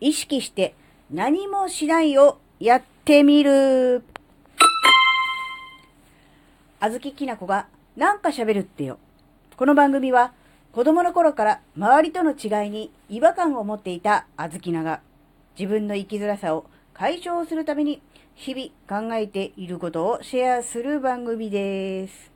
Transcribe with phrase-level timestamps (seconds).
[0.00, 0.74] 意識して
[1.10, 4.02] 何もしないをやってみる。
[6.80, 8.98] あずききなこがなんか喋るってよ。
[9.58, 10.32] この番組は
[10.72, 15.02] 子供の頃から周りとの違いに違和感を持っていたあずきなが
[15.58, 16.64] 自分の生きづらさを
[16.94, 18.00] 解消するために
[18.34, 22.32] 日々考えていることをシェアする番組です。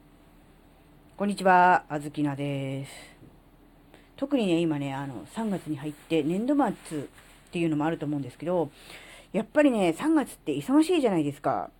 [1.16, 2.92] こんにちは、あずきなです。
[4.16, 6.54] 特にね、今ね、あの、3月に入って年度
[6.88, 7.06] 末
[7.54, 8.68] っていうのもあると思うんですけど、
[9.32, 11.70] やっぱりね、3月って忙しいじゃないですか。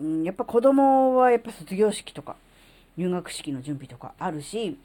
[0.00, 2.36] うん、やっぱ子供はやっぱ卒業式とか、
[2.96, 4.78] 入学式の準備とかあるし、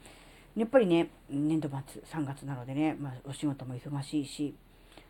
[0.54, 4.52] やっぱりね、年度末3月なのでね、まあお仕事も忙しいし、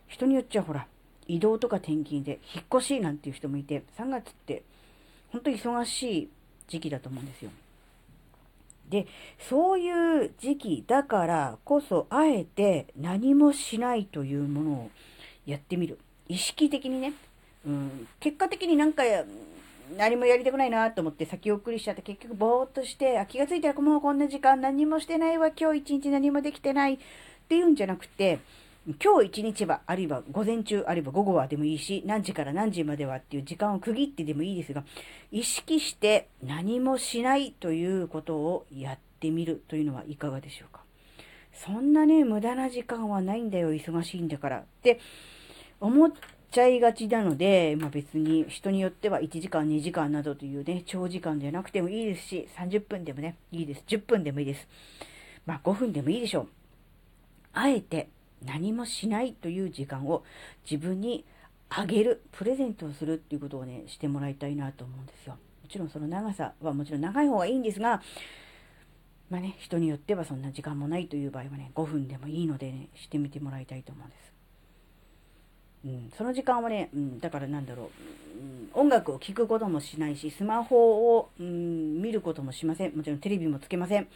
[0.06, 0.86] 人によっちゃほら、
[1.26, 4.62] 移動とか転勤で引っ越しなんていう人もいて、3月って
[5.32, 6.28] 本当に忙しい
[6.68, 7.50] 時期だと思うんですよ。
[8.88, 9.08] で、
[9.40, 14.90] そういう時期だからこそ、あえて何もしないというものを
[15.46, 15.98] やってみる。
[16.28, 17.12] 意識的にね。
[17.66, 19.02] うん、結果的になんか
[19.96, 26.98] 何もやりたくないなと思って先送りしちゃって結局ぼーっとしてあ気がついたらもうこんな時間何もしてないわ今日一日何もできてないっ
[27.48, 28.40] ていうんじゃなくて
[29.02, 34.84] 今日一日はあるいは午前中あるいは午後はでもいいし何時から何時まではっていう時間を区切ってでもいいですが
[35.32, 40.85] 意識して何もしないということをやってみるというのはいかがでしょうか？
[41.64, 45.00] そんなね無駄な時間はないんだよ忙しいんだからって
[45.80, 46.12] 思っ
[46.50, 53.84] ちゃいがちなので、まあ、別に人によっては1時間、2時間などというね、長時間じゃなくてもいいですし、30分でもね、いいです。
[53.86, 54.66] 10分でもいいです。
[55.44, 56.48] まあ、5分でもいいでしょう。
[57.52, 58.08] あえて
[58.44, 60.24] 何もしないという時間を
[60.70, 61.24] 自分に
[61.68, 65.34] あげる、プレゼントをするっていうことをね、してもらいたいなと思うんですよ。
[65.34, 68.00] もちろんその長さはもちろん長い方がいいんですが、
[69.28, 74.36] まあね、人によってはそんな時間もないという場合はね、5分でもいいのでね、してみてもらいたいと思うんです。
[75.84, 82.96] うん、その時間はね、うん、だからなんだろう、うん、音楽を聴くこともしないし、スマホを、うん、見ることもしません。
[82.96, 84.08] もちろんテレビもつけません。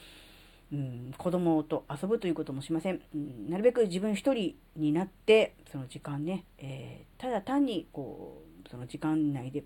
[0.73, 3.01] うん、子供と遊ぶということもしません。
[3.15, 9.65] うん、なるべく自分一人になって、その時間ね、えー、ただ単に、こう、その時間内で、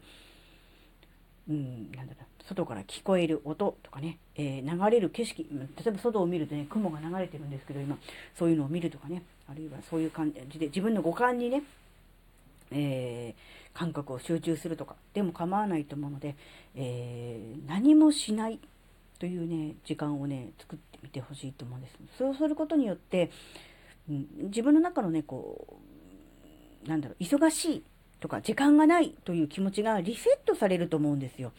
[1.48, 7.98] うん、なんだろう、外から聞こえる音とかね、えー、流れる景色、例えば外を見るとね、雲が流れてるんですけど、今、
[8.38, 11.62] そういうのを見るとかね、あるいはそういう感じで、自分の五感にね、
[12.70, 14.96] えー、感覚を集中するとか。
[15.12, 16.34] でも構わないと思うので、
[16.74, 18.58] えー、何もしない
[19.18, 21.94] というね時間をね作ってみてほしいと思うんです。
[22.18, 23.30] そうすることによって、
[24.08, 25.78] うん、自分の中のねこ
[26.86, 27.84] うなんだろう忙しい
[28.24, 31.48] とか時間がないという気持ちがリセットされると思うんですよ。
[31.48, 31.52] やっ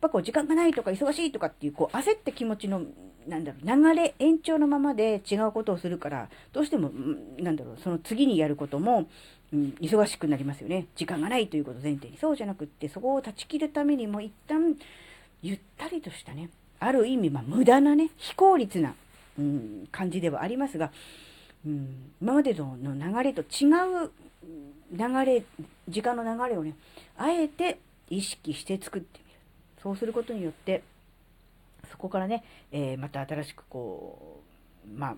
[0.00, 2.80] ぱこう時間がないとか忙しいとかっていうこう焦った気持ちの
[3.28, 6.90] なんだろう流れ延長のままで違うことをするからどうしても
[7.38, 9.06] なんだろうその次にやることも
[9.52, 10.86] うん、忙しくなりますよね。
[10.96, 12.16] 時間がないということ前提に。
[12.16, 14.78] そうじゃなくって、そこを断ち切るためにも一旦、
[15.42, 16.48] ゆったりとしたね、
[16.80, 18.94] ある意味、まあ、無駄なね、非効率な、
[19.38, 20.90] うん、感じではありますが、
[21.64, 23.66] うん、今までの流れと違
[24.04, 24.10] う
[24.92, 25.42] 流れ、
[25.88, 26.74] 時間の流れをね、
[27.16, 27.78] あえて
[28.10, 29.38] 意識して作ってみる。
[29.82, 30.82] そうすることによって、
[31.90, 34.41] そこからね、えー、また新しくこう、
[34.86, 35.16] まあ、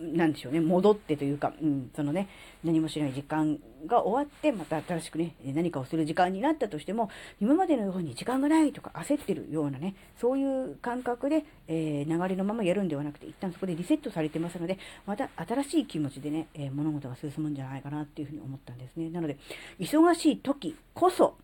[0.00, 2.28] なんでしょうね、戻ってというか、うん、そのね、
[2.64, 19.10] 何もしない時間が終わって、また新しくね、何かをする時間になったとしても、今までのように時間がないとか焦ってるようなね、そういう感覚で、えー、流れのままやるんではなくて、一旦そこでリセットされてますので、また新しい気持ちでね、えー、物事が進むんじゃないかなっていうふうに思ったんですね。
[19.10, 19.36] なので、
[19.80, 21.36] 忙しい時こそ、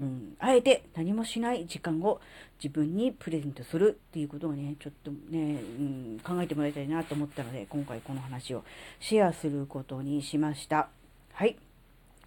[0.00, 2.20] うん、あえて何もしない時間を
[2.62, 8.64] 自分にプレゼントするっていうことをね、ちょっとね、うん、考えてもらいたいなと思ったので、今回この話を
[9.00, 10.88] シェアすることにしました。
[11.32, 11.56] はい。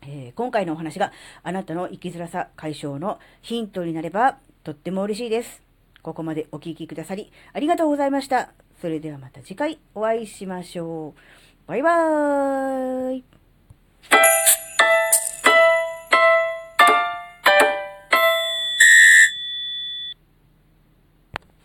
[0.04, 1.12] えー、今回のお話が
[1.44, 5.62] あなたの生きづらさ解消のヒントになればとっても嬉しいです。
[6.02, 8.52] ここまでお聴きくださりありがとうございました。
[8.82, 11.20] それではまた次回お会いしましょう。
[11.68, 13.41] バイバーイ。